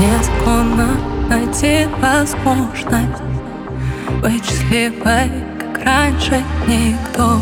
Незаконно 0.00 0.88
найти 1.28 1.88
возможность 2.00 2.86
Быть 4.20 4.44
счастливой, 4.44 5.30
как 5.60 5.84
раньше 5.84 6.42
никто. 6.66 7.40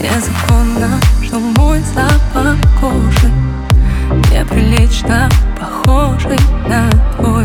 Незаконно, 0.00 1.00
что 1.22 1.38
мой 1.38 1.80
запах 1.80 2.56
кожи 2.78 3.32
Неприлично 4.30 5.28
похожий 5.58 6.38
на 6.68 6.90
твой. 7.16 7.44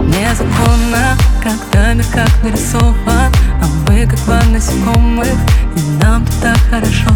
Незаконно, 0.00 1.16
когда 1.42 1.94
мир 1.94 2.04
как 2.12 2.28
нарисован 2.42 3.13
как 4.06 4.16
два 4.24 4.42
насекомых, 4.50 5.28
и 5.76 6.02
нам 6.02 6.24
так 6.42 6.58
хорошо. 6.70 7.10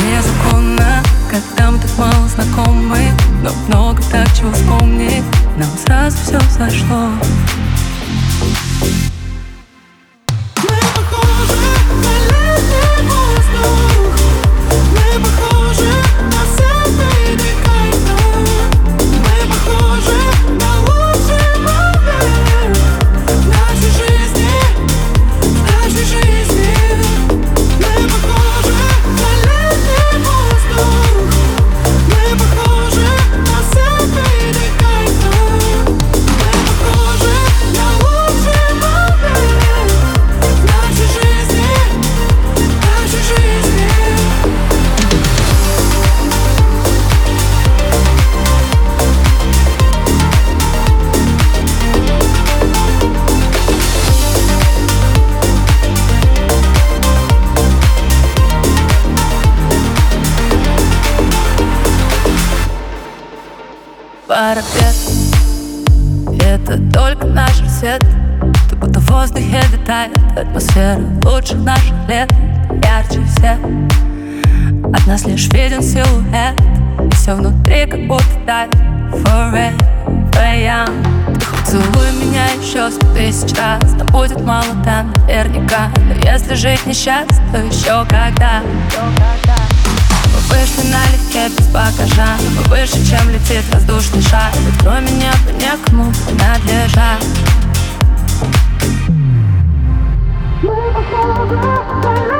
Незаконно, 0.00 1.02
когда 1.30 1.70
мы 1.70 1.78
так 1.78 1.90
мало 1.98 2.28
знакомы 2.28 2.98
Но 3.42 3.50
много 3.66 4.00
так 4.10 4.32
чего 4.32 4.52
вспомнить 4.52 5.24
Нам 5.56 5.68
сразу 5.76 6.16
все 6.18 6.40
зашло 6.50 7.08
парапет 64.52 64.94
Это 66.42 66.78
только 66.92 67.26
наш 67.26 67.56
свет. 67.68 68.04
Ты 68.68 68.76
будто 68.76 69.00
в 69.00 69.10
воздухе 69.10 69.62
летает 69.72 70.12
Атмосфера 70.36 71.00
лучших 71.24 71.58
наших 71.58 71.94
лет 72.08 72.30
Ярче 72.82 73.22
всех. 73.24 73.58
От 74.94 75.06
нас 75.06 75.24
лишь 75.24 75.48
виден 75.48 75.82
силуэт 75.82 76.60
И 77.00 77.14
все 77.14 77.34
внутри 77.34 77.86
как 77.86 78.06
будто 78.06 78.24
тает. 78.46 78.74
Forever 79.12 79.72
young. 80.40 80.90
Целуй 81.66 82.12
меня 82.20 82.46
еще 82.60 82.90
сто 82.90 83.06
тысяч 83.14 83.56
раз. 83.56 83.92
Но 83.98 84.04
будет 84.06 84.40
мало 84.42 84.66
там 84.84 85.12
наверняка. 85.26 85.90
Но 85.96 86.14
если 86.30 86.54
жить 86.54 86.84
несчастно, 86.86 87.36
то 87.52 87.58
еще 87.58 88.04
когда, 88.08 88.62
когда 88.90 89.56
вышли 90.48 90.90
налегке 90.90 91.48
без 91.56 91.66
багажа. 91.68 92.36
Мы 92.56 92.62
выше, 92.64 93.04
чем 93.08 93.28
летит 93.30 93.64
кроме 93.70 93.81
Мы 95.92 96.04
похожи, 100.64 101.58
мы 101.58 101.74
похожи 101.82 102.31